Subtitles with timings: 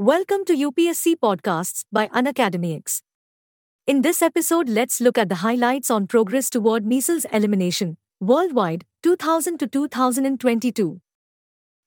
[0.00, 3.02] Welcome to UPSC Podcasts by Unacademy X.
[3.86, 9.58] In this episode, let's look at the highlights on progress toward measles elimination worldwide 2000
[9.58, 11.02] to 2022.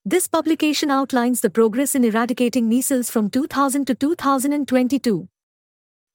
[0.05, 5.27] This publication outlines the progress in eradicating measles from 2000 to 2022.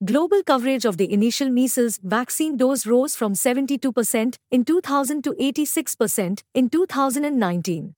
[0.04, 6.42] Global coverage of the initial measles vaccine dose rose from 72% in 2000 to 86%
[6.54, 7.94] in 2019.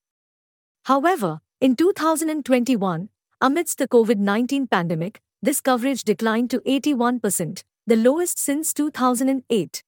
[0.85, 3.09] However, in 2021,
[3.41, 9.83] amidst the COVID 19 pandemic, this coverage declined to 81%, the lowest since 2008.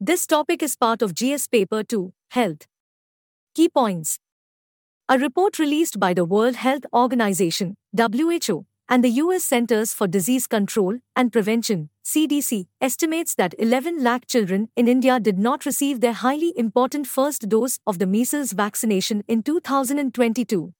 [0.00, 2.66] This topic is part of GS Paper 2 Health.
[3.54, 4.18] Key points
[5.10, 10.46] A report released by the World Health Organization, WHO, and the US Centers for Disease
[10.46, 16.14] Control and Prevention, CDC, estimates that 11 lakh children in India did not receive their
[16.14, 20.72] highly important first dose of the measles vaccination in 2022.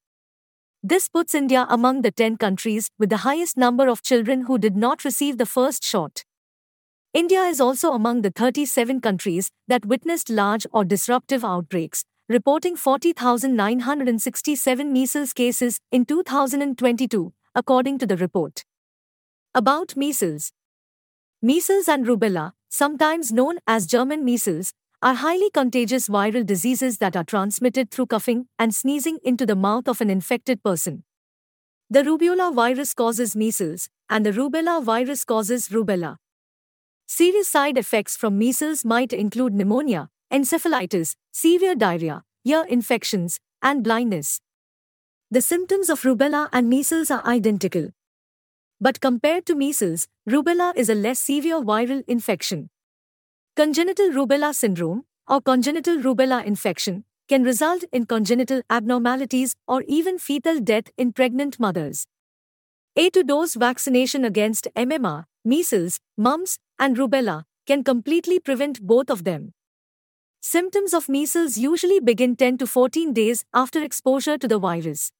[0.85, 4.77] This puts India among the 10 countries with the highest number of children who did
[4.77, 6.25] not receive the first shot.
[7.15, 14.93] India is also among the 37 countries that witnessed large or disruptive outbreaks, reporting 40,967
[14.93, 18.65] measles cases in 2022, according to the report.
[19.55, 20.51] About measles
[21.41, 27.25] Measles and rubella, sometimes known as German measles, are highly contagious viral diseases that are
[27.25, 31.03] transmitted through coughing and sneezing into the mouth of an infected person.
[31.91, 36.19] The rubeola virus causes measles, and the rubella virus causes rubella.
[37.07, 44.41] Serious side effects from measles might include pneumonia, encephalitis, severe diarrhea, ear infections, and blindness.
[45.33, 47.89] The symptoms of rubella and measles are identical.
[48.81, 52.71] But compared to measles, rubella is a less severe viral infection.
[53.55, 60.59] Congenital rubella syndrome, or congenital rubella infection, can result in congenital abnormalities or even fetal
[60.59, 62.07] death in pregnant mothers.
[62.97, 69.25] A to dose vaccination against MMR, measles, mumps, and rubella can completely prevent both of
[69.25, 69.53] them.
[70.41, 75.13] Symptoms of measles usually begin 10 to 14 days after exposure to the virus.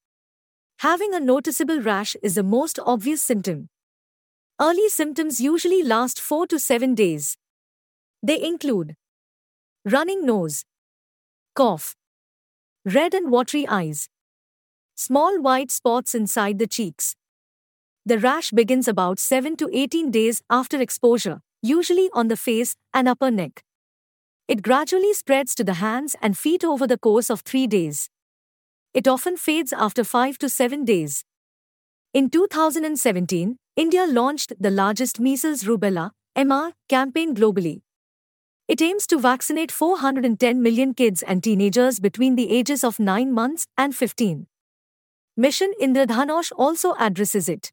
[0.79, 3.69] Having a noticeable rash is the most obvious symptom.
[4.59, 7.37] Early symptoms usually last 4 to 7 days.
[8.23, 8.95] They include
[9.85, 10.65] running nose,
[11.57, 11.97] cough,
[12.85, 14.09] red and watery eyes,
[14.95, 17.17] small white spots inside the cheeks.
[18.07, 23.09] The rash begins about 7 to 18 days after exposure, usually on the face and
[23.09, 23.65] upper neck.
[24.49, 28.09] It gradually spreads to the hands and feet over the course of 3 days.
[28.95, 31.25] It often fades after 5 to 7 days.
[32.13, 37.83] In 2017, India launched the largest measles rubella MR campaign globally.
[38.73, 43.67] It aims to vaccinate 410 million kids and teenagers between the ages of 9 months
[43.77, 44.47] and 15.
[45.37, 47.71] Mission Indradhanush also addresses it.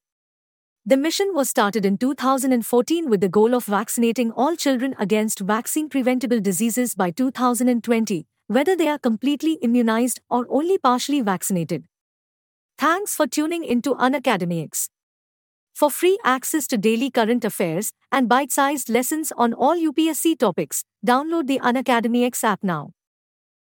[0.86, 5.88] The mission was started in 2014 with the goal of vaccinating all children against vaccine
[5.88, 11.86] preventable diseases by 2020, whether they are completely immunized or only partially vaccinated.
[12.78, 14.90] Thanks for tuning into Unacademy X.
[15.80, 20.84] For free access to daily current affairs and bite sized lessons on all UPSC topics,
[21.08, 22.92] download the Unacademy X app now.